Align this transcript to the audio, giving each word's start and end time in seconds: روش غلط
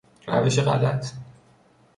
روش 0.27 0.59
غلط 0.61 1.11